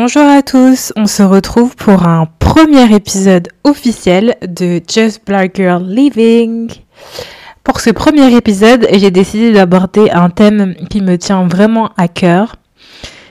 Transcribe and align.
Bonjour 0.00 0.22
à 0.22 0.42
tous, 0.42 0.92
on 0.94 1.08
se 1.08 1.24
retrouve 1.24 1.74
pour 1.74 2.06
un 2.06 2.26
premier 2.38 2.94
épisode 2.94 3.48
officiel 3.64 4.36
de 4.46 4.80
Just 4.88 5.22
Black 5.26 5.56
Girl 5.56 5.82
Living. 5.82 6.70
Pour 7.64 7.80
ce 7.80 7.90
premier 7.90 8.32
épisode, 8.32 8.86
j'ai 8.92 9.10
décidé 9.10 9.50
d'aborder 9.50 10.08
un 10.12 10.30
thème 10.30 10.76
qui 10.88 11.00
me 11.00 11.18
tient 11.18 11.48
vraiment 11.48 11.90
à 11.96 12.06
cœur. 12.06 12.54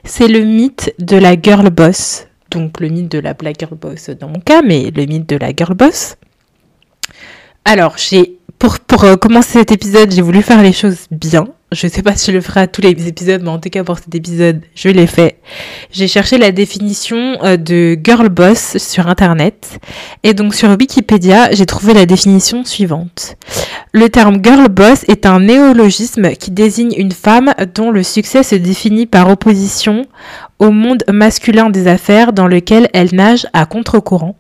C'est 0.04 0.28
le 0.28 0.42
mythe 0.42 0.94
de 1.00 1.16
la 1.16 1.42
girl 1.42 1.70
boss. 1.70 2.28
Donc 2.52 2.82
le 2.82 2.90
mythe 2.90 3.10
de 3.10 3.20
la 3.20 3.34
black 3.34 3.62
girl 3.62 3.76
boss 3.76 4.10
dans 4.10 4.28
mon 4.28 4.42
cas, 4.42 4.62
mais 4.62 4.92
le 4.94 5.06
mythe 5.06 5.30
de 5.30 5.38
la 5.38 5.52
girl 5.56 5.74
boss. 5.74 6.18
Alors, 7.64 7.96
j'ai 7.96 8.40
pour, 8.60 8.82
pour 8.82 9.06
euh, 9.06 9.16
commencer 9.16 9.60
cet 9.60 9.72
épisode, 9.72 10.12
j'ai 10.12 10.22
voulu 10.22 10.42
faire 10.42 10.62
les 10.62 10.74
choses 10.74 11.08
bien. 11.12 11.48
Je 11.74 11.86
sais 11.90 12.02
pas 12.02 12.16
si 12.16 12.32
je 12.32 12.38
le 12.38 12.42
ferai 12.42 12.62
à 12.62 12.68
tous 12.68 12.80
les 12.80 13.10
épisodes, 13.10 13.42
mais 13.44 13.50
en 13.50 13.60
tout 13.60 13.70
cas 13.70 13.84
pour 13.84 13.98
cet 13.98 14.16
épisode, 14.16 14.62
je 14.74 14.88
l'ai 14.88 15.06
fait. 15.06 15.38
J'ai 15.92 16.08
cherché 16.08 16.38
la 16.38 16.54
définition 16.54 17.44
euh, 17.44 17.58
de 17.58 18.00
girl 18.02 18.30
boss 18.30 18.78
sur 18.78 19.08
internet. 19.08 19.78
Et 20.24 20.34
donc 20.34 20.56
sur 20.56 20.70
Wikipédia, 20.70 21.52
j'ai 21.52 21.66
trouvé 21.66 21.94
la 21.94 22.06
définition 22.06 22.64
suivante. 22.64 23.36
Le 23.92 24.08
terme 24.08 24.40
girl 24.42 24.70
boss 24.70 25.04
est 25.10 25.26
un 25.26 25.42
néologisme 25.42 26.32
qui 26.36 26.52
désigne 26.52 26.94
une 26.96 27.12
femme 27.12 27.54
dont 27.76 27.92
le 27.92 28.02
succès 28.02 28.44
se 28.44 28.56
définit 28.56 29.06
par 29.06 29.30
opposition 29.30 30.06
au 30.60 30.72
monde 30.72 31.04
masculin 31.12 31.70
des 31.70 31.88
affaires 31.90 32.32
dans 32.32 32.48
lequel 32.48 32.88
elle 32.94 33.14
nage 33.14 33.46
à 33.52 33.66
contre-courant. 33.66 34.38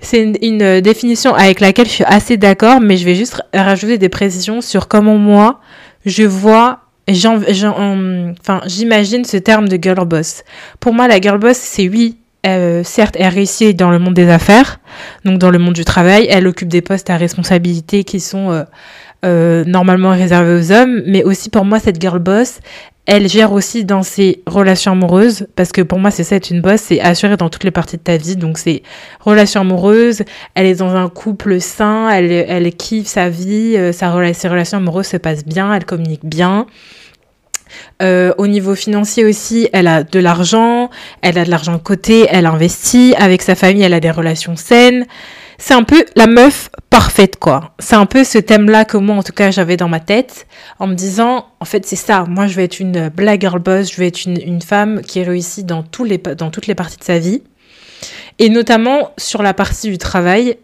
C'est 0.00 0.22
une, 0.42 0.80
définition 0.80 1.34
avec 1.34 1.60
laquelle 1.60 1.86
je 1.86 1.92
suis 1.92 2.04
assez 2.04 2.36
d'accord, 2.36 2.80
mais 2.80 2.96
je 2.96 3.04
vais 3.04 3.14
juste 3.14 3.42
rajouter 3.54 3.98
des 3.98 4.08
précisions 4.08 4.60
sur 4.60 4.88
comment 4.88 5.16
moi, 5.16 5.60
je 6.06 6.22
vois, 6.22 6.80
enfin, 7.08 8.60
j'imagine 8.66 9.24
ce 9.24 9.36
terme 9.36 9.68
de 9.68 9.78
girl 9.80 10.06
boss. 10.06 10.44
Pour 10.80 10.94
moi, 10.94 11.08
la 11.08 11.20
girl 11.20 11.38
boss, 11.38 11.56
c'est 11.56 11.88
oui, 11.88 12.16
euh, 12.46 12.82
certes, 12.84 13.16
elle 13.18 13.34
réussit 13.34 13.76
dans 13.76 13.90
le 13.90 13.98
monde 13.98 14.14
des 14.14 14.28
affaires, 14.28 14.78
donc 15.24 15.38
dans 15.38 15.50
le 15.50 15.58
monde 15.58 15.74
du 15.74 15.84
travail, 15.84 16.26
elle 16.30 16.46
occupe 16.46 16.68
des 16.68 16.80
postes 16.80 17.10
à 17.10 17.16
responsabilité 17.16 18.04
qui 18.04 18.20
sont 18.20 18.52
euh, 18.52 18.62
euh, 19.24 19.64
normalement 19.64 20.10
réservés 20.10 20.54
aux 20.54 20.72
hommes, 20.72 21.02
mais 21.06 21.24
aussi 21.24 21.50
pour 21.50 21.64
moi, 21.64 21.80
cette 21.80 22.00
girl 22.00 22.20
boss, 22.20 22.60
elle 23.06 23.28
gère 23.28 23.52
aussi 23.52 23.84
dans 23.84 24.02
ses 24.02 24.42
relations 24.46 24.92
amoureuses, 24.92 25.46
parce 25.54 25.70
que 25.70 25.80
pour 25.80 25.98
moi, 25.98 26.10
c'est 26.10 26.24
ça 26.24 26.36
être 26.36 26.50
une 26.50 26.60
boss, 26.60 26.80
c'est 26.80 27.00
assurer 27.00 27.36
dans 27.36 27.48
toutes 27.48 27.62
les 27.62 27.70
parties 27.70 27.96
de 27.96 28.02
ta 28.02 28.16
vie. 28.16 28.34
Donc, 28.34 28.58
c'est 28.58 28.82
relations 29.20 29.60
amoureuses, 29.60 30.22
elle 30.54 30.66
est 30.66 30.76
dans 30.76 30.94
un 30.94 31.08
couple 31.08 31.60
sain, 31.60 32.10
elle, 32.10 32.32
elle 32.32 32.74
kiffe 32.74 33.06
sa 33.06 33.28
vie, 33.28 33.76
euh, 33.76 33.92
sa, 33.92 34.12
ses 34.34 34.48
relations 34.48 34.78
amoureuses 34.78 35.06
se 35.06 35.16
passent 35.16 35.44
bien, 35.44 35.72
elle 35.72 35.84
communique 35.84 36.24
bien. 36.24 36.66
Euh, 38.02 38.32
au 38.38 38.48
niveau 38.48 38.74
financier 38.74 39.24
aussi, 39.24 39.68
elle 39.72 39.86
a 39.86 40.02
de 40.02 40.18
l'argent, 40.18 40.90
elle 41.22 41.38
a 41.38 41.44
de 41.44 41.50
l'argent 41.50 41.74
de 41.74 41.78
côté, 41.78 42.26
elle 42.28 42.46
investit, 42.46 43.14
avec 43.18 43.42
sa 43.42 43.54
famille, 43.54 43.82
elle 43.82 43.94
a 43.94 44.00
des 44.00 44.10
relations 44.10 44.56
saines 44.56 45.06
c'est 45.58 45.74
un 45.74 45.82
peu 45.82 46.04
la 46.16 46.26
meuf 46.26 46.70
parfaite, 46.90 47.36
quoi. 47.38 47.74
C'est 47.78 47.96
un 47.96 48.06
peu 48.06 48.24
ce 48.24 48.38
thème-là 48.38 48.84
que 48.84 48.96
moi, 48.96 49.16
en 49.16 49.22
tout 49.22 49.32
cas, 49.32 49.50
j'avais 49.50 49.76
dans 49.76 49.88
ma 49.88 50.00
tête, 50.00 50.46
en 50.78 50.86
me 50.86 50.94
disant, 50.94 51.46
en 51.60 51.64
fait, 51.64 51.86
c'est 51.86 51.96
ça. 51.96 52.24
Moi, 52.24 52.46
je 52.46 52.56
vais 52.56 52.64
être 52.64 52.80
une 52.80 53.08
black 53.08 53.44
boss, 53.58 53.92
je 53.92 53.96
vais 53.96 54.08
être 54.08 54.24
une, 54.24 54.60
femme 54.62 55.00
qui 55.02 55.22
réussit 55.22 55.64
dans 55.64 55.82
toutes 55.82 56.08
les 56.08 56.74
parties 56.74 56.98
de 56.98 57.04
sa 57.04 57.18
vie. 57.18 57.42
Et 58.38 58.48
notamment 58.48 59.12
sur 59.16 59.42
la 59.42 59.54
partie 59.54 59.90
du 59.90 59.98
travail, 59.98 60.58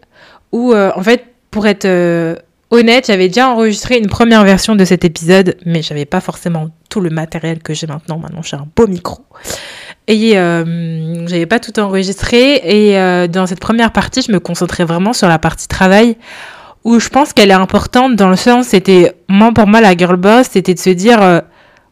où, 0.51 0.73
euh, 0.73 0.91
en 0.95 1.01
fait, 1.01 1.25
pour 1.49 1.67
être 1.67 1.85
euh, 1.85 2.35
honnête, 2.69 3.07
j'avais 3.07 3.27
déjà 3.27 3.49
enregistré 3.49 3.97
une 3.97 4.07
première 4.07 4.43
version 4.43 4.75
de 4.75 4.85
cet 4.85 5.05
épisode, 5.05 5.57
mais 5.65 5.81
j'avais 5.81 6.05
pas 6.05 6.21
forcément 6.21 6.69
tout 6.89 6.99
le 6.99 7.09
matériel 7.09 7.59
que 7.59 7.73
j'ai 7.73 7.87
maintenant. 7.87 8.19
Maintenant, 8.19 8.41
j'ai 8.41 8.55
un 8.55 8.67
beau 8.75 8.87
micro. 8.87 9.25
Et 10.07 10.37
euh, 10.37 11.27
j'avais 11.27 11.45
pas 11.45 11.59
tout 11.59 11.79
enregistré. 11.79 12.55
Et 12.63 12.97
euh, 12.97 13.27
dans 13.27 13.47
cette 13.47 13.59
première 13.59 13.91
partie, 13.91 14.21
je 14.21 14.31
me 14.31 14.39
concentrais 14.39 14.83
vraiment 14.83 15.13
sur 15.13 15.27
la 15.27 15.39
partie 15.39 15.67
travail, 15.67 16.17
où 16.83 16.99
je 16.99 17.09
pense 17.09 17.33
qu'elle 17.33 17.51
est 17.51 17.53
importante 17.53 18.15
dans 18.15 18.29
le 18.29 18.35
sens, 18.35 18.67
c'était, 18.67 19.15
moi, 19.29 19.51
pour 19.53 19.67
moi, 19.67 19.79
la 19.81 19.95
girl 19.95 20.17
boss, 20.17 20.47
c'était 20.51 20.73
de 20.73 20.79
se 20.79 20.89
dire, 20.89 21.21
euh, 21.21 21.39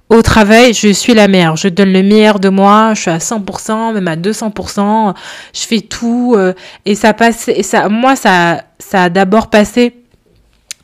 au 0.09 0.21
travail, 0.21 0.73
je 0.73 0.89
suis 0.89 1.13
la 1.13 1.29
meilleure. 1.29 1.55
Je 1.55 1.69
donne 1.69 1.93
le 1.93 2.03
meilleur 2.03 2.39
de 2.39 2.49
moi. 2.49 2.93
Je 2.93 3.01
suis 3.01 3.11
à 3.11 3.19
100%, 3.19 3.93
même 3.93 4.09
à 4.09 4.17
200%. 4.17 5.13
Je 5.53 5.61
fais 5.61 5.79
tout. 5.79 6.35
Euh, 6.35 6.53
et 6.85 6.95
ça 6.95 7.13
passe, 7.13 7.47
et 7.47 7.63
ça, 7.63 7.87
moi, 7.87 8.17
ça, 8.17 8.63
ça 8.77 9.03
a 9.03 9.09
d'abord 9.09 9.49
passé 9.49 10.00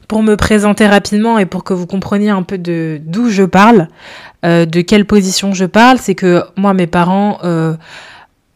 pour 0.07 0.23
me 0.23 0.35
présenter 0.35 0.88
rapidement 0.88 1.38
et 1.38 1.45
pour 1.45 1.63
que 1.63 1.73
vous 1.73 1.85
compreniez 1.85 2.29
un 2.29 2.44
peu 2.44 2.57
de 2.57 3.00
d'où 3.03 3.29
je 3.29 3.44
parle, 3.44 3.90
euh, 4.45 4.66
de 4.66 4.81
quelle 4.81 5.06
position 5.06 5.53
je 5.53 5.66
parle, 5.66 5.97
c'est 5.97 6.16
que 6.16 6.44
moi, 6.56 6.73
mes 6.73 6.88
parents, 6.88 7.40
euh, 7.44 7.73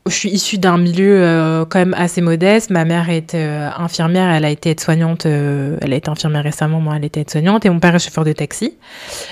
je 0.08 0.14
suis 0.14 0.30
issue 0.30 0.58
d'un 0.58 0.78
milieu 0.78 1.22
euh, 1.22 1.66
quand 1.66 1.80
même 1.80 1.94
assez 1.98 2.22
modeste. 2.22 2.70
Ma 2.70 2.86
mère 2.86 3.10
est 3.10 3.36
infirmière, 3.36 4.32
elle 4.32 4.46
a 4.46 4.50
été 4.50 4.70
aide-soignante, 4.72 5.26
elle 5.26 5.92
a 5.92 5.96
été 5.96 6.10
infirmière 6.10 6.44
récemment, 6.44 6.80
moi 6.80 6.96
elle 6.96 7.06
était 7.06 7.22
aide-soignante, 7.22 7.66
et 7.66 7.70
mon 7.70 7.80
père 7.80 7.94
est 7.94 8.00
chauffeur 8.00 8.24
de 8.24 8.32
taxi. 8.32 8.78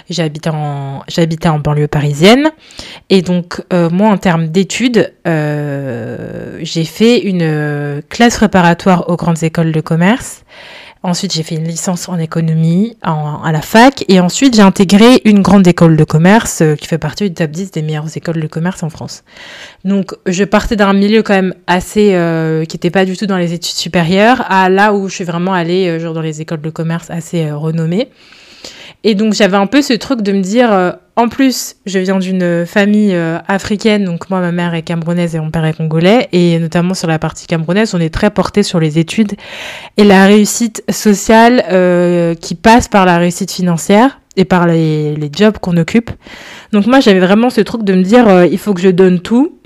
J'habitais 0.09 0.49
en, 0.49 1.01
en 1.01 1.59
banlieue 1.59 1.87
parisienne, 1.87 2.51
et 3.09 3.21
donc 3.21 3.63
moi 3.71 4.09
en 4.09 4.17
termes 4.17 4.49
d'études, 4.49 5.13
j'ai 5.25 6.85
fait 6.85 7.19
une 7.19 8.03
classe 8.09 8.37
préparatoire 8.37 9.09
aux 9.09 9.15
grandes 9.15 9.41
écoles 9.41 9.71
de 9.71 9.81
commerce. 9.81 10.43
Ensuite, 11.01 11.33
j'ai 11.33 11.43
fait 11.43 11.55
une 11.55 11.67
licence 11.67 12.09
en 12.09 12.19
économie 12.19 12.97
à 13.01 13.51
la 13.53 13.61
fac. 13.61 14.03
Et 14.09 14.19
ensuite, 14.19 14.55
j'ai 14.55 14.61
intégré 14.61 15.21
une 15.23 15.41
grande 15.41 15.65
école 15.65 15.95
de 15.95 16.03
commerce 16.03 16.61
euh, 16.61 16.75
qui 16.75 16.87
fait 16.87 16.97
partie 16.97 17.29
du 17.29 17.33
top 17.33 17.51
10 17.51 17.71
des 17.71 17.81
meilleures 17.81 18.17
écoles 18.17 18.41
de 18.41 18.47
commerce 18.47 18.83
en 18.83 18.89
France. 18.89 19.23
Donc, 19.85 20.13
je 20.25 20.43
partais 20.43 20.75
d'un 20.75 20.91
milieu 20.91 21.23
quand 21.23 21.35
même 21.35 21.53
assez... 21.67 22.15
Euh, 22.15 22.65
qui 22.65 22.75
n'était 22.75 22.89
pas 22.89 23.05
du 23.05 23.15
tout 23.15 23.27
dans 23.27 23.37
les 23.37 23.53
études 23.53 23.77
supérieures, 23.77 24.43
à 24.49 24.67
là 24.67 24.93
où 24.93 25.07
je 25.07 25.15
suis 25.15 25.23
vraiment 25.23 25.53
allée, 25.53 25.87
euh, 25.87 25.99
genre 25.99 26.13
dans 26.13 26.21
les 26.21 26.41
écoles 26.41 26.61
de 26.61 26.69
commerce 26.69 27.09
assez 27.09 27.49
renommées. 27.49 28.09
Et 29.03 29.15
donc, 29.15 29.33
j'avais 29.33 29.57
un 29.57 29.67
peu 29.67 29.81
ce 29.81 29.93
truc 29.93 30.21
de 30.21 30.31
me 30.31 30.41
dire 30.41 30.97
en 31.19 31.27
plus, 31.27 31.75
je 31.85 31.99
viens 31.99 32.17
d'une 32.17 32.65
famille 32.65 33.13
euh, 33.13 33.39
africaine, 33.45 34.05
donc 34.05 34.29
moi, 34.29 34.39
ma 34.39 34.53
mère 34.53 34.73
est 34.73 34.83
camerounaise 34.83 35.35
et 35.35 35.39
mon 35.41 35.51
père 35.51 35.65
est 35.65 35.73
congolais, 35.73 36.29
et 36.31 36.57
notamment 36.59 36.93
sur 36.93 37.09
la 37.09 37.19
partie 37.19 37.45
camerounaise, 37.45 37.93
on 37.93 37.99
est 37.99 38.09
très 38.09 38.29
porté 38.29 38.63
sur 38.63 38.79
les 38.79 38.99
études 38.99 39.33
et 39.97 40.05
la 40.05 40.25
réussite 40.27 40.81
sociale 40.89 41.65
euh, 41.73 42.35
qui 42.35 42.55
passe 42.55 42.87
par 42.87 43.05
la 43.05 43.17
réussite 43.17 43.51
financière 43.51 44.21
et 44.37 44.45
par 44.45 44.65
les, 44.65 45.29
jobs 45.35 45.57
qu'on 45.57 45.75
occupe. 45.75 46.09
Donc 46.71 46.87
moi, 46.87 47.01
j'avais 47.01 47.19
vraiment 47.19 47.49
ce 47.49 47.59
truc 47.59 47.83
de 47.83 47.95
me 47.95 48.01
dire, 48.01 48.29
euh, 48.29 48.45
il 48.45 48.57
faut 48.57 48.73
que 48.73 48.79
je 48.79 48.87
donne 48.87 49.19
tout 49.19 49.58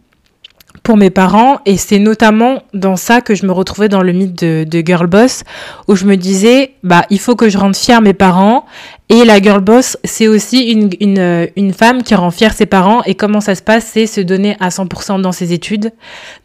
pour 0.83 0.97
mes 0.97 1.09
parents 1.09 1.59
et 1.65 1.77
c'est 1.77 1.97
notamment 1.97 2.61
dans 2.73 2.97
ça 2.97 3.21
que 3.21 3.35
je 3.35 3.45
me 3.45 3.53
retrouvais 3.53 3.87
dans 3.87 4.03
le 4.03 4.11
mythe 4.11 4.35
de, 4.43 4.83
girl 4.85 5.07
boss 5.07 5.43
où 5.87 5.95
je 5.95 6.05
me 6.05 6.17
disais 6.17 6.73
bah 6.83 7.05
il 7.09 7.19
faut 7.19 7.37
que 7.37 7.47
je 7.47 7.57
rende 7.57 7.75
fier 7.75 8.01
mes 8.01 8.13
parents 8.13 8.65
et 9.09 9.25
la 9.25 9.39
girl 9.39 9.59
boss, 9.59 9.97
c'est 10.03 10.27
aussi 10.27 10.71
une, 10.71 10.89
une, 10.99 11.47
une, 11.55 11.73
femme 11.73 12.03
qui 12.03 12.15
rend 12.15 12.31
fière 12.31 12.53
ses 12.53 12.65
parents. 12.65 13.03
Et 13.03 13.13
comment 13.13 13.41
ça 13.41 13.53
se 13.53 13.61
passe 13.61 13.85
C'est 13.85 14.07
se 14.07 14.21
donner 14.21 14.55
à 14.59 14.69
100% 14.69 15.21
dans 15.21 15.33
ses 15.33 15.53
études. 15.53 15.91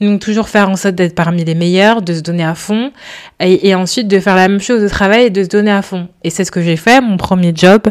Donc 0.00 0.20
toujours 0.20 0.48
faire 0.48 0.68
en 0.68 0.76
sorte 0.76 0.96
d'être 0.96 1.14
parmi 1.14 1.44
les 1.44 1.54
meilleurs, 1.54 2.02
de 2.02 2.12
se 2.12 2.20
donner 2.20 2.44
à 2.44 2.54
fond. 2.54 2.92
Et, 3.40 3.68
et, 3.68 3.74
ensuite 3.74 4.08
de 4.08 4.18
faire 4.18 4.34
la 4.34 4.48
même 4.48 4.60
chose 4.60 4.82
au 4.82 4.88
travail 4.88 5.26
et 5.26 5.30
de 5.30 5.44
se 5.44 5.48
donner 5.48 5.70
à 5.70 5.82
fond. 5.82 6.08
Et 6.24 6.30
c'est 6.30 6.44
ce 6.44 6.50
que 6.50 6.60
j'ai 6.60 6.76
fait. 6.76 7.00
Mon 7.00 7.16
premier 7.16 7.52
job, 7.54 7.82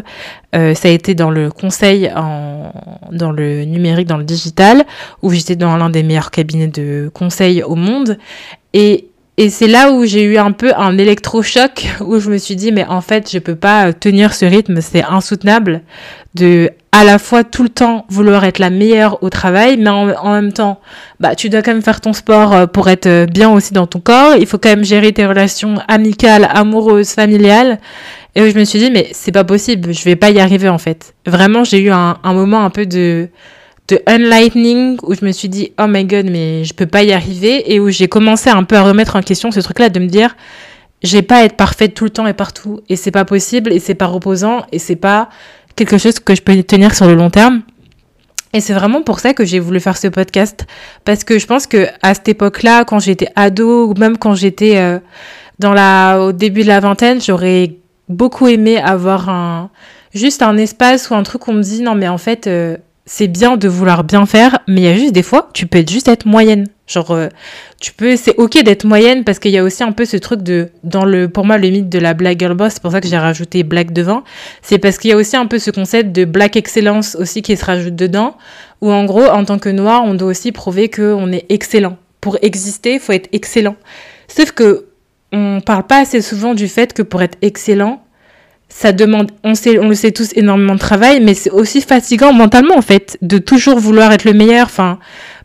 euh, 0.54 0.74
ça 0.74 0.88
a 0.88 0.90
été 0.90 1.14
dans 1.14 1.30
le 1.30 1.50
conseil, 1.50 2.10
en, 2.14 2.72
dans 3.12 3.32
le 3.32 3.64
numérique, 3.64 4.08
dans 4.08 4.16
le 4.16 4.24
digital, 4.24 4.84
où 5.22 5.30
j'étais 5.30 5.56
dans 5.56 5.76
l'un 5.76 5.90
des 5.90 6.02
meilleurs 6.02 6.30
cabinets 6.30 6.68
de 6.68 7.10
conseil 7.12 7.62
au 7.62 7.74
monde. 7.74 8.18
Et 8.72 9.08
c'est 9.50 9.68
là 9.68 9.92
où 9.92 10.04
j'ai 10.04 10.24
eu 10.24 10.38
un 10.38 10.52
peu 10.52 10.72
un 10.76 10.98
électrochoc, 10.98 11.86
où 12.00 12.18
je 12.18 12.30
me 12.30 12.38
suis 12.38 12.56
dit, 12.56 12.72
mais 12.72 12.84
en 12.86 13.00
fait, 13.00 13.30
je 13.30 13.38
peux 13.38 13.54
pas 13.54 13.92
tenir 13.92 14.34
ce 14.34 14.44
rythme, 14.44 14.80
c'est 14.80 15.04
insoutenable 15.04 15.82
de 16.34 16.70
à 16.90 17.04
la 17.04 17.18
fois 17.18 17.44
tout 17.44 17.62
le 17.62 17.68
temps 17.68 18.06
vouloir 18.08 18.44
être 18.44 18.58
la 18.58 18.70
meilleure 18.70 19.22
au 19.22 19.30
travail, 19.30 19.76
mais 19.76 19.90
en, 19.90 20.32
même 20.32 20.52
temps, 20.52 20.80
bah, 21.20 21.34
tu 21.34 21.48
dois 21.48 21.62
quand 21.62 21.72
même 21.72 21.82
faire 21.82 22.00
ton 22.00 22.12
sport 22.12 22.52
euh, 22.54 22.66
pour 22.66 22.88
être 22.88 23.06
euh, 23.06 23.26
bien 23.26 23.50
aussi 23.50 23.72
dans 23.72 23.86
ton 23.86 24.00
corps. 24.00 24.34
Il 24.36 24.46
faut 24.46 24.58
quand 24.58 24.70
même 24.70 24.84
gérer 24.84 25.12
tes 25.12 25.26
relations 25.26 25.76
amicales, 25.86 26.48
amoureuses, 26.50 27.10
familiales. 27.10 27.78
Et 28.38 28.52
je 28.52 28.56
me 28.56 28.64
suis 28.64 28.78
dit, 28.78 28.88
mais 28.92 29.08
c'est 29.10 29.32
pas 29.32 29.42
possible, 29.42 29.92
je 29.92 30.04
vais 30.04 30.14
pas 30.14 30.30
y 30.30 30.38
arriver 30.38 30.68
en 30.68 30.78
fait. 30.78 31.12
Vraiment, 31.26 31.64
j'ai 31.64 31.80
eu 31.80 31.90
un, 31.90 32.16
moment 32.22 32.64
un 32.64 32.70
peu 32.70 32.86
de, 32.86 33.28
de 33.88 34.00
unlightning 34.06 34.96
où 35.02 35.12
je 35.12 35.24
me 35.24 35.32
suis 35.32 35.48
dit 35.48 35.72
oh 35.76 35.86
my 35.88 36.04
god 36.04 36.26
mais 36.30 36.62
je 36.62 36.72
peux 36.72 36.86
pas 36.86 37.02
y 37.02 37.12
arriver 37.12 37.74
et 37.74 37.80
où 37.80 37.88
j'ai 37.88 38.06
commencé 38.06 38.48
un 38.48 38.62
peu 38.62 38.76
à 38.76 38.82
remettre 38.82 39.16
en 39.16 39.22
question 39.22 39.50
ce 39.50 39.58
truc 39.58 39.80
là 39.80 39.88
de 39.88 39.98
me 39.98 40.06
dire 40.06 40.36
j'ai 41.02 41.22
pas 41.22 41.38
à 41.38 41.44
être 41.44 41.56
parfaite 41.56 41.94
tout 41.94 42.04
le 42.04 42.10
temps 42.10 42.28
et 42.28 42.32
partout 42.32 42.80
et 42.88 42.94
c'est 42.94 43.10
pas 43.10 43.24
possible 43.24 43.72
et 43.72 43.80
c'est 43.80 43.96
pas 43.96 44.06
reposant 44.06 44.64
et 44.70 44.78
c'est 44.78 44.94
pas 44.94 45.30
quelque 45.74 45.98
chose 45.98 46.20
que 46.20 46.36
je 46.36 46.42
peux 46.42 46.62
tenir 46.62 46.94
sur 46.94 47.06
le 47.06 47.14
long 47.14 47.30
terme 47.30 47.62
et 48.52 48.60
c'est 48.60 48.74
vraiment 48.74 49.02
pour 49.02 49.18
ça 49.18 49.34
que 49.34 49.44
j'ai 49.44 49.58
voulu 49.58 49.80
faire 49.80 49.96
ce 49.96 50.06
podcast 50.06 50.64
parce 51.04 51.24
que 51.24 51.40
je 51.40 51.46
pense 51.46 51.66
que 51.66 51.88
à 52.02 52.14
cette 52.14 52.28
époque-là 52.28 52.84
quand 52.84 53.00
j'étais 53.00 53.30
ado 53.34 53.88
ou 53.88 53.94
même 53.94 54.16
quand 54.16 54.34
j'étais 54.34 54.76
euh, 54.76 55.00
dans 55.58 55.72
la 55.72 56.20
au 56.20 56.32
début 56.32 56.62
de 56.62 56.68
la 56.68 56.78
vingtaine 56.78 57.20
j'aurais 57.20 57.78
beaucoup 58.08 58.46
aimé 58.48 58.78
avoir 58.78 59.28
un 59.28 59.70
juste 60.14 60.42
un 60.42 60.56
espace 60.56 61.10
ou 61.10 61.14
un 61.14 61.22
truc 61.22 61.46
où 61.48 61.50
on 61.50 61.54
me 61.54 61.62
dit 61.62 61.82
non 61.82 61.94
mais 61.94 62.08
en 62.08 62.18
fait 62.18 62.46
euh, 62.46 62.76
c'est 63.08 63.26
bien 63.26 63.56
de 63.56 63.68
vouloir 63.68 64.04
bien 64.04 64.26
faire, 64.26 64.58
mais 64.68 64.82
il 64.82 64.84
y 64.84 64.88
a 64.88 64.94
juste 64.94 65.12
des 65.12 65.22
fois, 65.22 65.48
tu 65.54 65.66
peux 65.66 65.82
juste 65.88 66.08
être 66.08 66.26
moyenne. 66.26 66.68
Genre, 66.86 67.10
euh, 67.10 67.28
tu 67.80 67.92
peux, 67.92 68.16
c'est 68.16 68.36
ok 68.36 68.62
d'être 68.62 68.84
moyenne 68.84 69.24
parce 69.24 69.38
qu'il 69.38 69.50
y 69.50 69.58
a 69.58 69.64
aussi 69.64 69.82
un 69.82 69.92
peu 69.92 70.04
ce 70.04 70.16
truc 70.18 70.42
de, 70.42 70.68
dans 70.84 71.04
le, 71.04 71.28
pour 71.28 71.44
moi, 71.46 71.56
le 71.56 71.70
mythe 71.70 71.88
de 71.88 71.98
la 71.98 72.12
black 72.12 72.38
girl 72.38 72.54
boss, 72.54 72.74
c'est 72.74 72.82
pour 72.82 72.92
ça 72.92 73.00
que 73.00 73.08
j'ai 73.08 73.16
rajouté 73.16 73.62
black 73.62 73.92
devant. 73.92 74.24
C'est 74.62 74.78
parce 74.78 74.98
qu'il 74.98 75.10
y 75.10 75.14
a 75.14 75.16
aussi 75.16 75.36
un 75.36 75.46
peu 75.46 75.58
ce 75.58 75.70
concept 75.70 76.12
de 76.12 76.24
black 76.26 76.56
excellence 76.56 77.16
aussi 77.16 77.40
qui 77.40 77.56
se 77.56 77.64
rajoute 77.64 77.96
dedans, 77.96 78.36
où 78.82 78.92
en 78.92 79.04
gros, 79.06 79.24
en 79.24 79.44
tant 79.44 79.58
que 79.58 79.70
noir, 79.70 80.02
on 80.04 80.14
doit 80.14 80.28
aussi 80.28 80.52
prouver 80.52 80.90
qu'on 80.90 81.32
est 81.32 81.46
excellent. 81.48 81.96
Pour 82.20 82.36
exister, 82.42 82.94
il 82.94 83.00
faut 83.00 83.12
être 83.12 83.28
excellent. 83.32 83.76
Sauf 84.28 84.52
que, 84.52 84.87
on 85.32 85.60
parle 85.60 85.84
pas 85.84 86.00
assez 86.00 86.20
souvent 86.22 86.54
du 86.54 86.68
fait 86.68 86.92
que 86.92 87.02
pour 87.02 87.22
être 87.22 87.38
excellent, 87.42 88.02
ça 88.68 88.92
demande, 88.92 89.30
on 89.44 89.54
sait, 89.54 89.78
on 89.78 89.88
le 89.88 89.94
sait 89.94 90.12
tous, 90.12 90.32
énormément 90.34 90.74
de 90.74 90.78
travail, 90.78 91.20
mais 91.20 91.34
c'est 91.34 91.50
aussi 91.50 91.80
fatigant 91.80 92.32
mentalement, 92.32 92.76
en 92.76 92.82
fait, 92.82 93.16
de 93.22 93.38
toujours 93.38 93.78
vouloir 93.78 94.12
être 94.12 94.24
le 94.24 94.34
meilleur. 94.34 94.66
Enfin, 94.66 94.98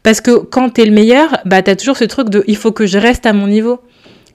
parce 0.04 0.22
que 0.22 0.38
quand 0.38 0.70
t'es 0.72 0.86
le 0.86 0.92
meilleur, 0.92 1.38
bah, 1.46 1.62
t'as 1.62 1.76
toujours 1.76 1.98
ce 1.98 2.04
truc 2.04 2.30
de, 2.30 2.44
il 2.48 2.58
faut 2.58 2.72
que 2.72 2.86
je 2.86 2.98
reste 2.98 3.26
à 3.26 3.34
mon 3.34 3.48
niveau. 3.48 3.80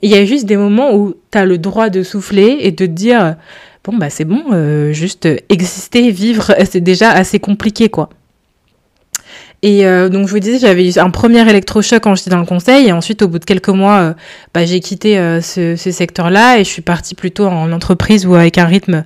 Il 0.00 0.11
y 0.11 0.15
a 0.15 0.25
juste 0.25 0.47
des 0.47 0.56
moments 0.56 0.95
où 0.95 1.15
t'as 1.31 1.45
le 1.45 1.59
droit 1.59 1.91
de 1.91 2.03
souffler 2.03 2.59
et 2.61 2.71
de 2.71 2.87
te 2.87 2.91
dire, 2.91 3.37
bon, 3.85 3.97
bah, 3.97 4.11
c'est 4.11 4.25
bon, 4.25 4.43
euh, 4.53 4.93
juste 4.93 5.29
exister, 5.49 6.11
vivre, 6.11 6.55
c'est 6.71 6.81
déjà 6.81 7.11
assez 7.11 7.41
compliqué, 7.41 7.89
quoi. 7.91 8.09
Et 9.62 9.84
euh, 9.87 10.08
donc 10.08 10.28
je 10.28 10.32
vous 10.32 10.38
disais, 10.38 10.58
j'avais 10.58 10.88
eu 10.88 10.99
un 10.99 11.10
premier 11.10 11.49
électrochoc 11.49 12.02
quand 12.02 12.14
j'étais 12.14 12.31
dans 12.31 12.38
le 12.38 12.46
conseil, 12.46 12.88
et 12.88 12.93
ensuite 12.93 13.22
au 13.22 13.28
bout 13.28 13.40
de 13.40 13.44
quelques 13.44 13.69
mois, 13.69 13.99
euh, 13.99 14.14
bah, 14.55 14.64
j'ai 14.64 14.81
quitté 14.81 15.19
euh, 15.19 15.40
ce, 15.40 15.75
ce 15.75 15.90
secteur-là 15.90 16.58
et 16.58 16.64
je 16.64 16.69
suis 16.69 16.82
partie 16.82 17.16
plutôt 17.16 17.46
en 17.46 17.72
entreprise 17.72 18.25
ou 18.25 18.34
avec 18.34 18.56
un 18.58 18.66
rythme 18.66 19.05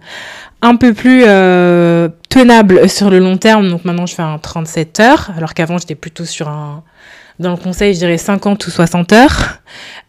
un 0.61 0.77
peu 0.77 0.93
plus 0.93 1.23
tenable 2.29 2.89
sur 2.89 3.11
le 3.11 3.19
long 3.19 3.37
terme. 3.37 3.69
Donc 3.69 3.85
maintenant 3.85 4.07
je 4.07 4.15
fais 4.15 4.23
un 4.23 4.39
37 4.39 5.01
heures, 5.01 5.31
alors 5.37 5.55
qu'avant 5.55 5.79
j'étais 5.79 5.97
plutôt 5.97 6.25
sur 6.25 6.49
un 6.49 6.85
dans 7.39 7.51
le 7.51 7.57
conseil, 7.57 7.95
je 7.95 7.99
dirais 7.99 8.19
50 8.19 8.65
ou 8.67 8.71
60 8.71 9.13
heures. 9.15 9.59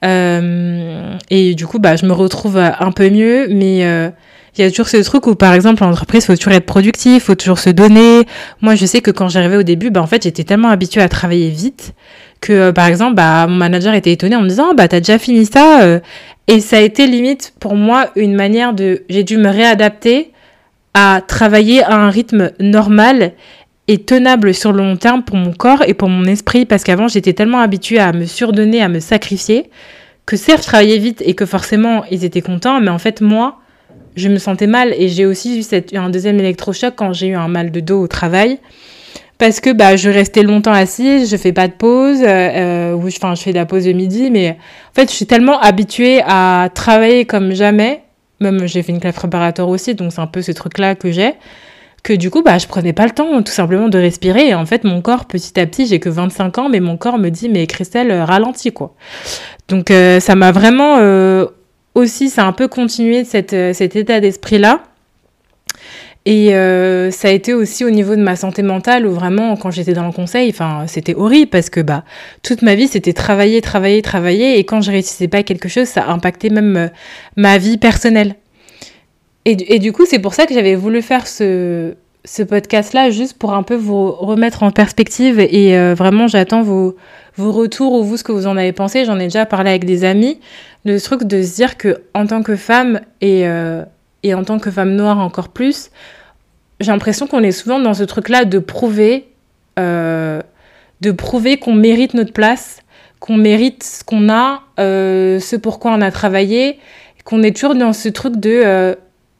et 0.03 1.55
du 1.55 1.65
coup, 1.65 1.79
bah, 1.79 1.95
je 1.95 2.05
me 2.05 2.11
retrouve 2.13 2.57
un 2.57 2.91
peu 2.91 3.09
mieux, 3.09 3.47
mais 3.49 4.11
il 4.57 4.63
y 4.63 4.67
a 4.67 4.69
toujours 4.69 4.88
ce 4.88 4.97
truc 4.97 5.25
où, 5.27 5.35
par 5.35 5.53
exemple, 5.53 5.83
en 5.83 5.89
entreprise, 5.89 6.25
faut 6.25 6.35
toujours 6.35 6.53
être 6.53 6.65
productif, 6.65 7.23
faut 7.23 7.35
toujours 7.35 7.59
se 7.59 7.69
donner. 7.71 8.25
Moi, 8.61 8.75
je 8.75 8.85
sais 8.85 9.01
que 9.01 9.09
quand 9.11 9.27
j'arrivais 9.27 9.57
au 9.57 9.63
début, 9.63 9.89
bah, 9.89 10.01
en 10.01 10.07
fait, 10.07 10.23
j'étais 10.23 10.44
tellement 10.44 10.69
habituée 10.69 11.01
à 11.01 11.09
travailler 11.09 11.50
vite 11.50 11.94
que, 12.39 12.53
euh, 12.53 12.71
par 12.71 12.85
exemple, 12.85 13.15
bah, 13.15 13.47
mon 13.47 13.55
manager 13.55 13.94
était 13.95 14.11
étonné 14.11 14.35
en 14.35 14.41
me 14.41 14.50
disant, 14.50 14.73
bah, 14.75 14.88
t'as 14.88 15.00
déjà 15.00 15.17
fini 15.17 15.45
ça. 15.45 15.81
Euh. 15.83 16.00
Et 16.47 16.59
ça 16.59 16.77
a 16.77 16.81
été 16.81 17.07
limite, 17.07 17.53
pour 17.59 17.75
moi, 17.75 18.09
une 18.15 18.35
manière 18.35 18.73
de, 18.73 19.03
j'ai 19.09 19.23
dû 19.23 19.38
me 19.38 19.50
réadapter 19.50 20.31
à 20.94 21.21
travailler 21.25 21.81
à 21.83 21.95
un 21.95 22.09
rythme 22.09 22.51
normal 22.59 23.33
et 23.88 23.97
tenable 23.97 24.53
sur 24.53 24.71
le 24.71 24.79
long 24.79 24.95
terme 24.95 25.23
pour 25.23 25.35
mon 25.35 25.51
corps 25.51 25.83
et 25.85 25.94
pour 25.94 26.09
mon 26.09 26.25
esprit 26.25 26.65
parce 26.65 26.83
qu'avant 26.83 27.07
j'étais 27.07 27.33
tellement 27.33 27.59
habituée 27.59 28.00
à 28.00 28.13
me 28.13 28.25
surdonner, 28.25 28.81
à 28.81 28.88
me 28.88 29.00
sacrifier 29.00 29.69
que 30.25 30.38
certes 30.38 30.69
je 30.71 30.97
vite 30.97 31.21
et 31.25 31.33
que 31.33 31.45
forcément 31.45 32.05
ils 32.09 32.23
étaient 32.23 32.41
contents 32.41 32.79
mais 32.79 32.91
en 32.91 33.00
fait 33.00 33.19
moi 33.19 33.59
je 34.15 34.30
me 34.30 34.38
sentais 34.38 34.68
mal 34.68 34.94
et 34.98 35.10
j'ai 35.10 35.25
aussi 35.25 35.60
eu 35.60 35.98
un 35.98 36.10
deuxième 36.10 36.39
électrochoc 36.39 36.94
quand 36.95 37.13
j'ai 37.13 37.27
eu 37.27 37.36
un 37.36 37.48
mal 37.48 37.71
de 37.71 37.80
dos 37.80 38.01
au 38.01 38.07
travail. 38.07 38.60
Parce 39.39 39.60
que 39.60 39.71
bah 39.71 39.95
je 39.95 40.10
restais 40.10 40.44
longtemps 40.44 40.71
assise, 40.71 41.30
je 41.30 41.36
fais 41.38 41.51
pas 41.51 41.68
de 41.68 41.74
pause, 41.74 42.21
euh, 42.21 42.95
euh 42.95 43.07
enfin 43.07 43.36
je 43.36 43.42
fais 43.42 43.51
de 43.51 43.57
la 43.57 43.65
pause 43.65 43.86
de 43.86 43.92
midi, 43.92 44.30
mais 44.31 44.51
en 44.51 44.94
fait 44.94 45.10
je 45.10 45.15
suis 45.15 45.25
tellement 45.25 45.60
habituée 45.60 46.21
à 46.25 46.69
travailler 46.74 47.25
comme 47.25 47.51
jamais, 47.54 48.04
même 48.39 48.68
j'ai 48.68 48.83
fait 48.83 48.92
une 48.92 49.00
classe 49.00 49.15
préparatoire 49.15 49.68
aussi, 49.69 49.95
donc 49.95 50.13
c'est 50.13 50.21
un 50.21 50.27
peu 50.27 50.42
ce 50.42 50.51
truc 50.51 50.77
là 50.77 50.95
que 50.95 51.12
j'ai, 51.12 51.33
que 52.04 52.13
du 52.13 52.30
coup 52.30 52.44
bah 52.44 52.57
je 52.60 52.68
prenais 52.68 52.94
pas 52.94 53.06
le 53.06 53.12
temps 53.12 53.42
tout 53.42 53.51
simplement 53.51 53.89
de 53.89 53.98
respirer. 53.98 54.50
Et 54.50 54.56
en 54.56 54.65
fait 54.65 54.83
mon 54.83 55.01
corps 55.01 55.25
petit 55.25 55.60
à 55.60 55.65
petit 55.65 55.88
j'ai 55.88 56.00
que 56.00 56.10
25 56.10 56.60
ans 56.60 56.69
mais 56.69 56.80
mon 56.80 56.95
corps 56.95 57.18
me 57.18 57.30
dit 57.30 57.50
mais 57.50 57.65
Christelle 57.68 58.13
ralentis 58.13 58.71
quoi, 58.71 58.94
donc 59.68 59.89
euh, 59.89 60.19
ça 60.19 60.36
m'a 60.36 60.51
vraiment 60.51 61.00
euh, 61.00 61.48
aussi, 61.95 62.29
ça 62.29 62.43
a 62.43 62.45
un 62.45 62.53
peu 62.53 62.67
continué 62.67 63.23
euh, 63.53 63.73
cet 63.73 63.95
état 63.95 64.19
d'esprit-là. 64.19 64.83
Et 66.25 66.55
euh, 66.55 67.11
ça 67.11 67.27
a 67.27 67.31
été 67.31 67.53
aussi 67.53 67.83
au 67.83 67.89
niveau 67.89 68.15
de 68.15 68.21
ma 68.21 68.37
santé 68.37 68.61
mentale 68.61 69.05
où 69.05 69.11
vraiment 69.11 69.57
quand 69.57 69.71
j'étais 69.71 69.91
dans 69.91 70.05
le 70.05 70.13
conseil, 70.13 70.49
enfin 70.51 70.85
c'était 70.87 71.15
horrible 71.15 71.49
parce 71.49 71.69
que 71.69 71.81
bah 71.81 72.05
toute 72.43 72.61
ma 72.61 72.75
vie 72.75 72.87
c'était 72.87 73.11
travailler, 73.11 73.59
travailler, 73.59 74.01
travailler 74.01 74.57
et 74.57 74.63
quand 74.63 74.79
je 74.79 74.91
réussissais 74.91 75.27
pas 75.27 75.43
quelque 75.43 75.67
chose, 75.67 75.87
ça 75.87 76.07
impactait 76.07 76.49
même 76.49 76.77
euh, 76.77 76.87
ma 77.35 77.57
vie 77.57 77.77
personnelle. 77.77 78.35
Et, 79.45 79.79
du 79.79 79.91
coup 79.91 80.05
c'est 80.05 80.19
pour 80.19 80.33
ça 80.33 80.45
que 80.45 80.53
j'avais 80.53 80.75
voulu 80.75 81.01
faire 81.01 81.27
ce, 81.27 81.95
ce 82.23 82.43
podcast-là 82.43 83.09
juste 83.09 83.37
pour 83.37 83.53
un 83.53 83.63
peu 83.63 83.75
vous 83.75 84.09
remettre 84.09 84.63
en 84.63 84.71
perspective 84.71 85.37
et 85.37 85.93
vraiment 85.95 86.27
j'attends 86.27 86.61
vos, 86.61 86.95
vos 87.35 87.51
retours 87.51 87.94
ou 87.94 88.03
vous 88.03 88.18
ce 88.18 88.24
que 88.24 88.31
vous 88.31 88.47
en 88.47 88.57
avez 88.57 88.71
pensé. 88.71 89.06
J'en 89.06 89.19
ai 89.19 89.25
déjà 89.25 89.45
parlé 89.45 89.69
avec 89.69 89.85
des 89.85 90.03
amis 90.03 90.39
le 90.85 91.00
truc 91.00 91.24
de 91.24 91.41
se 91.41 91.56
dire 91.56 91.77
que 91.77 92.01
en 92.13 92.27
tant 92.27 92.44
que 92.44 92.56
femme 92.56 93.01
et, 93.21 93.47
euh, 93.47 93.83
et 94.24 94.33
en 94.33 94.44
tant 94.44 94.59
que 94.59 94.69
femme 94.69 94.95
noire 94.95 95.19
encore 95.19 95.50
plus, 95.50 95.91
j'ai 96.80 96.91
l'impression 96.91 97.27
qu'on 97.27 97.44
est 97.44 97.51
souvent 97.51 97.80
dans 97.80 97.94
ce 97.94 98.03
truc-là 98.03 98.45
de 98.45 98.59
prouver, 98.59 99.27
euh, 99.80 100.41
de 101.01 101.12
prouver 101.12 101.57
qu'on 101.57 101.74
mérite 101.74 102.13
notre 102.13 102.33
place, 102.33 102.80
qu'on 103.19 103.38
mérite 103.38 103.83
ce 103.83 104.03
qu'on 104.03 104.29
a, 104.29 104.63
euh, 104.79 105.39
ce 105.39 105.56
pourquoi 105.56 105.91
on 105.91 106.01
a 106.01 106.12
travaillé, 106.12 106.79
qu'on 107.24 107.41
est 107.41 107.56
toujours 107.56 107.75
dans 107.75 107.94
ce 107.94 108.09
truc 108.09 108.36
de 108.36 108.95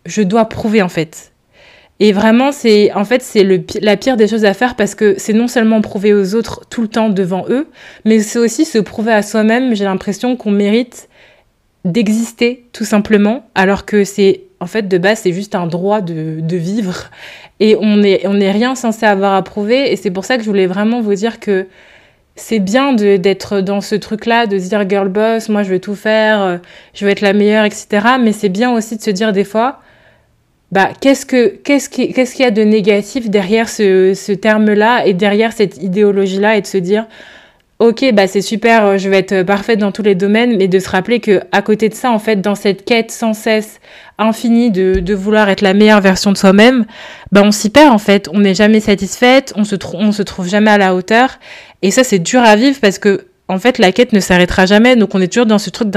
je 0.06 0.22
dois 0.22 0.46
prouver 0.46 0.82
en 0.82 0.90
fait. 0.90 1.33
Et 2.04 2.12
vraiment, 2.12 2.52
c'est 2.52 2.92
en 2.92 3.06
fait 3.06 3.22
c'est 3.22 3.48
la 3.80 3.96
pire 3.96 4.18
des 4.18 4.28
choses 4.28 4.44
à 4.44 4.54
faire 4.54 4.76
parce 4.76 4.94
que 4.94 5.16
c'est 5.18 5.32
non 5.32 5.48
seulement 5.48 5.80
prouver 5.80 6.14
aux 6.14 6.36
autres 6.36 6.66
tout 6.70 6.82
le 6.82 6.90
temps 6.90 7.08
devant 7.08 7.46
eux, 7.48 7.70
mais 8.04 8.20
c'est 8.20 8.40
aussi 8.40 8.66
se 8.66 8.78
prouver 8.78 9.14
à 9.14 9.22
soi-même. 9.22 9.74
J'ai 9.74 9.86
l'impression 9.86 10.36
qu'on 10.36 10.52
mérite 10.52 11.08
d'exister 11.86 12.66
tout 12.74 12.84
simplement, 12.84 13.46
alors 13.56 13.86
que 13.86 14.04
c'est 14.04 14.42
en 14.60 14.66
fait 14.66 14.90
de 14.90 14.98
base 14.98 15.20
c'est 15.20 15.32
juste 15.32 15.56
un 15.56 15.66
droit 15.66 16.02
de, 16.02 16.58
vivre 16.58 17.10
et 17.62 17.78
on 17.80 17.96
n'est 17.96 18.28
on 18.28 18.34
rien 18.34 18.76
censé 18.76 19.06
avoir 19.06 19.34
à 19.34 19.42
prouver 19.42 19.90
et 19.94 19.96
c'est 19.96 20.12
pour 20.12 20.26
ça 20.26 20.36
que 20.36 20.44
je 20.44 20.50
voulais 20.50 20.68
vraiment 20.68 21.00
vous 21.00 21.14
dire 21.14 21.40
que 21.40 21.68
c'est 22.36 22.60
bien 22.60 22.92
d'être 22.92 23.62
dans 23.62 23.80
ce 23.80 23.96
truc-là, 23.96 24.46
de 24.46 24.60
se 24.60 24.68
dire 24.68 24.90
girl 24.90 25.08
boss, 25.08 25.48
moi 25.48 25.64
je 25.64 25.70
veux 25.70 25.80
tout 25.80 25.96
faire, 25.96 26.42
euh, 26.42 26.58
je 26.94 27.06
veux 27.06 27.12
être 27.12 27.22
la 27.22 27.32
meilleure, 27.32 27.64
etc. 27.64 27.88
Mais 28.20 28.34
c'est 28.34 28.50
bien 28.50 28.74
aussi 28.74 28.98
de 28.98 29.02
se 29.02 29.12
dire 29.12 29.32
des 29.32 29.46
fois, 29.46 29.80
bah 30.74 30.90
qu'est-ce 31.00 31.28
que 31.28 31.50
qu'est-ce 31.64 31.88
qu'est-ce 31.88 32.34
qu'il 32.34 32.44
y 32.44 32.48
a 32.48 32.52
de 32.52 32.64
négatif 32.64 33.30
derrière 33.30 33.70
ce, 33.70 34.16
ce 34.16 34.32
terme-là 34.32 35.06
et 35.06 35.14
derrière 35.14 35.54
cette 35.54 35.78
idéologie-là 35.78 36.58
et 36.58 36.62
de 36.62 36.66
se 36.68 36.80
dire 36.80 37.06
ok, 37.78 38.12
bah 38.14 38.26
c'est 38.26 38.42
super, 38.42 38.86
euh, 38.86 38.98
je 38.98 39.08
vais 39.08 39.20
être 39.20 39.44
parfaite 39.44 39.78
dans 39.78 39.92
tous 39.92 40.02
les 40.02 40.16
domaines, 40.16 40.58
mais 40.58 40.68
de 40.68 40.80
se 40.80 40.90
rappeler 40.90 41.20
que 41.20 41.42
à 41.52 41.62
côté 41.62 41.90
de 41.90 41.94
ça, 41.94 42.12
en 42.12 42.18
fait, 42.18 42.38
dans 42.38 42.56
cette 42.56 42.86
quête 42.86 43.12
sans 43.12 43.34
cesse 43.34 43.80
infinie 44.18 44.72
de, 44.72 45.00
de 45.00 45.14
vouloir 45.14 45.48
être 45.50 45.62
la 45.62 45.76
meilleure 45.76 46.02
version 46.02 46.32
de 46.32 46.38
soi-même, 46.38 46.86
bah 47.32 47.42
on 47.44 47.52
s'y 47.52 47.70
perd 47.70 47.92
en 47.92 48.00
fait. 48.00 48.28
On 48.34 48.40
n'est 48.40 48.56
jamais 48.56 48.80
satisfaite, 48.80 49.54
on 49.56 49.66
se, 49.66 49.76
on 49.94 50.12
se 50.12 50.24
trouve 50.24 50.48
jamais 50.48 50.72
à 50.72 50.80
la 50.80 50.96
hauteur, 50.96 51.38
et 51.84 51.92
ça 51.92 52.04
c'est 52.04 52.20
dur 52.20 52.42
à 52.42 52.56
vivre 52.56 52.80
parce 52.82 52.98
que 52.98 53.28
en 53.48 53.60
fait 53.60 53.78
la 53.78 53.92
quête 53.92 54.12
ne 54.12 54.20
s'arrêtera 54.20 54.66
jamais, 54.66 54.96
donc 54.96 55.14
on 55.14 55.22
est 55.22 55.28
toujours 55.28 55.46
dans 55.46 55.60
ce 55.60 55.70
truc 55.70 55.90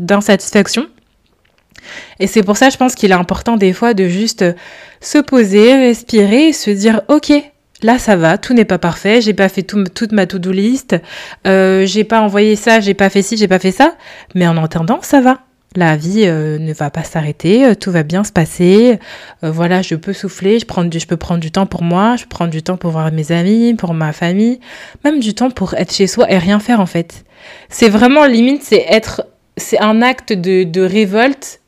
d'insatisfaction. 0.00 0.88
Et 2.20 2.26
c'est 2.26 2.42
pour 2.42 2.56
ça, 2.56 2.70
je 2.70 2.76
pense 2.76 2.94
qu'il 2.94 3.10
est 3.10 3.14
important 3.14 3.56
des 3.56 3.72
fois 3.72 3.94
de 3.94 4.08
juste 4.08 4.44
se 5.00 5.18
poser, 5.18 5.74
respirer, 5.74 6.52
se 6.52 6.70
dire, 6.70 7.02
ok, 7.08 7.32
Là, 7.82 7.98
ça 7.98 8.16
va, 8.16 8.38
tout 8.38 8.54
n'est 8.54 8.64
pas 8.64 8.78
parfait, 8.78 9.20
j'ai 9.20 9.34
pas 9.34 9.48
fait 9.48 9.62
toute 9.62 10.12
ma 10.12 10.26
to-do 10.26 10.50
list, 10.50 10.96
euh, 11.46 11.84
j'ai 11.84 12.04
pas 12.04 12.20
envoyé 12.20 12.56
ça, 12.56 12.80
j'ai 12.80 12.94
pas 12.94 13.10
fait 13.10 13.20
ci, 13.20 13.36
j'ai 13.36 13.48
pas 13.48 13.58
fait 13.58 13.70
ça, 13.70 13.96
mais 14.34 14.46
en 14.46 14.56
entendant, 14.56 15.00
ça 15.02 15.20
va. 15.20 15.40
La 15.74 15.94
vie 15.94 16.22
euh, 16.24 16.58
ne 16.58 16.72
va 16.72 16.88
pas 16.88 17.02
s'arrêter, 17.02 17.66
euh, 17.66 17.74
tout 17.74 17.90
va 17.90 18.02
bien 18.02 18.24
se 18.24 18.32
passer. 18.32 18.98
voilà, 19.42 19.82
je 19.82 19.94
peux 19.94 20.14
souffler, 20.14 20.58
je, 20.58 20.64
prends 20.64 20.84
du, 20.84 20.98
je 20.98 21.06
peux 21.06 21.18
prendre 21.18 21.40
du 21.40 21.50
temps 21.50 21.66
pour 21.66 21.82
moi, 21.82 22.16
je 22.16 22.24
prends 22.24 22.46
du 22.46 22.62
temps 22.62 22.78
pour 22.78 22.92
voir 22.92 23.12
mes 23.12 23.30
amis, 23.30 23.74
pour 23.74 23.92
ma 23.92 24.14
famille, 24.14 24.58
même 25.04 25.20
du 25.20 25.34
temps 25.34 25.50
pour 25.50 25.74
être 25.74 25.92
chez 25.92 26.06
soi 26.06 26.30
et 26.32 26.38
rien 26.38 26.60
faire 26.60 26.80
en 26.80 26.86
fait. 26.86 27.24
C'est 27.68 27.90
vraiment 27.90 28.24
limite, 28.24 28.62
c'est 28.62 28.86
être, 28.88 29.26
c'est 29.58 29.78
un 29.80 30.00
acte 30.00 30.32
de 30.32 30.80
révolte 30.80 31.60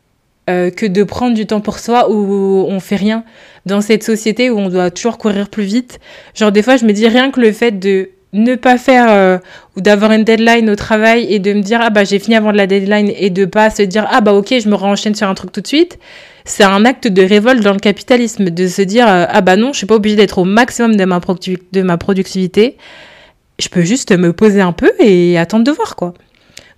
que 0.49 0.87
de 0.87 1.03
prendre 1.03 1.35
du 1.35 1.47
temps 1.47 1.61
pour 1.61 1.79
soi 1.79 2.11
où 2.11 2.67
on 2.69 2.81
fait 2.81 2.97
rien 2.97 3.25
dans 3.67 3.81
cette 3.81 4.03
société 4.03 4.51
où 4.51 4.59
on 4.59 4.69
doit 4.69 4.91
toujours 4.91 5.19
courir 5.19 5.49
plus 5.49 5.65
vite. 5.65 6.01
Genre 6.35 6.51
des 6.51 6.63
fois, 6.63 6.77
je 6.77 6.85
me 6.85 6.93
dis 6.93 7.07
rien 7.07 7.31
que 7.31 7.41
le 7.41 7.53
fait 7.53 7.79
de 7.79 8.11
ne 8.33 8.55
pas 8.57 8.77
faire 8.79 9.07
euh, 9.09 9.39
ou 9.77 9.81
d'avoir 9.81 10.13
une 10.13 10.25
deadline 10.25 10.69
au 10.69 10.77
travail 10.77 11.33
et 11.33 11.39
de 11.39 11.53
me 11.53 11.63
dire 11.63 11.81
ah 11.83 11.91
bah 11.91 12.05
j'ai 12.05 12.19
fini 12.19 12.37
avant 12.37 12.53
de 12.53 12.57
la 12.57 12.67
deadline 12.67 13.11
et 13.17 13.31
de 13.31 13.45
pas 13.45 13.71
se 13.71 13.83
dire 13.83 14.07
ah 14.11 14.21
bah 14.21 14.35
ok 14.35 14.55
je 14.63 14.69
me 14.69 14.75
renchaîne 14.75 15.15
sur 15.15 15.29
un 15.29 15.35
truc 15.35 15.51
tout 15.51 15.61
de 15.63 15.67
suite 15.67 15.99
c'est 16.45 16.65
un 16.65 16.85
acte 16.85 17.09
de 17.09 17.23
révolte 17.23 17.63
dans 17.63 17.73
le 17.73 17.79
capitalisme 17.79 18.51
de 18.51 18.69
se 18.69 18.83
dire 18.83 19.09
euh, 19.09 19.25
ah 19.29 19.41
bah 19.41 19.57
non 19.57 19.73
je 19.73 19.79
suis 19.79 19.87
pas 19.87 19.95
obligée 19.95 20.17
d'être 20.17 20.39
au 20.39 20.45
maximum 20.45 20.97
de 20.97 21.05
ma, 21.07 21.21
de 21.73 21.83
ma 21.83 21.97
productivité 21.97 22.77
je 23.59 23.69
peux 23.69 23.83
juste 23.83 24.13
me 24.13 24.35
poser 24.35 24.61
un 24.61 24.73
peu 24.73 24.93
et 24.99 25.39
attendre 25.39 25.65
de 25.65 25.71
voir 25.71 25.97
quoi 25.97 26.13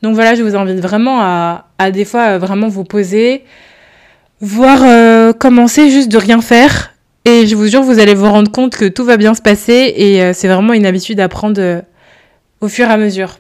donc 0.03 0.15
voilà 0.15 0.35
je 0.35 0.43
vous 0.43 0.57
invite 0.57 0.81
vraiment 0.81 1.21
à, 1.21 1.67
à 1.79 1.91
des 1.91 2.05
fois 2.05 2.39
vraiment 2.39 2.69
vous 2.69 2.85
poser 2.85 3.45
voir 4.41 4.81
euh, 4.83 5.33
commencer 5.33 5.91
juste 5.91 6.11
de 6.11 6.17
rien 6.19 6.41
faire 6.41 6.91
Et 7.27 7.47
je 7.47 7.55
vous 7.55 7.67
jure, 7.67 7.83
vous 7.83 7.99
allez 7.99 8.15
vous 8.15 8.29
rendre 8.31 8.51
compte 8.51 8.75
que 8.75 8.87
tout 8.87 9.05
va 9.05 9.19
bien 9.19 9.35
se 9.35 9.43
passer 9.43 9.93
et 9.95 10.23
euh, 10.23 10.33
c'est 10.33 10.49
vraiment 10.49 10.73
une 10.73 10.87
habitude 10.87 11.21
à 11.21 11.29
prendre 11.29 11.61
euh, 11.61 11.83
au 12.63 12.69
fur 12.69 12.89
et 12.89 12.93
à 12.93 12.97
mesure. 12.97 13.37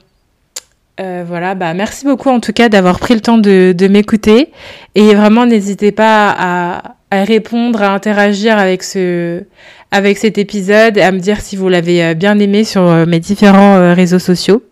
Euh, 1.00 1.24
voilà, 1.26 1.54
bah 1.54 1.72
merci 1.72 2.04
beaucoup 2.04 2.28
en 2.28 2.40
tout 2.40 2.52
cas 2.52 2.68
d'avoir 2.68 2.98
pris 2.98 3.14
le 3.14 3.20
temps 3.20 3.38
de, 3.38 3.72
de 3.72 3.88
m'écouter 3.88 4.52
et 4.94 5.14
vraiment 5.14 5.46
n'hésitez 5.46 5.92
pas 5.92 6.28
à, 6.38 6.96
à, 7.10 7.24
répondre, 7.24 7.82
à 7.82 7.94
interagir 7.94 8.58
avec 8.58 8.82
ce 8.82 9.44
avec 9.90 10.18
cet 10.18 10.36
épisode, 10.36 10.98
à 10.98 11.10
me 11.10 11.18
dire 11.18 11.40
si 11.40 11.56
vous 11.56 11.68
l'avez 11.70 12.14
bien 12.14 12.38
aimé 12.38 12.64
sur 12.64 12.82
mes 13.06 13.18
différents 13.18 13.94
réseaux 13.94 14.20
sociaux. 14.20 14.62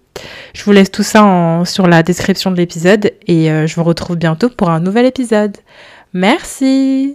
Je 0.59 0.65
vous 0.65 0.73
laisse 0.73 0.91
tout 0.91 1.05
ça 1.05 1.63
sur 1.65 1.87
la 1.87 2.03
description 2.03 2.51
de 2.51 2.57
l'épisode 2.57 3.13
et 3.29 3.47
je 3.47 3.75
vous 3.77 3.85
retrouve 3.85 4.17
bientôt 4.17 4.51
pour 4.51 4.71
un 4.71 4.81
nouvel 4.81 5.07
épisode. 5.07 5.57
Merci. 6.13 7.15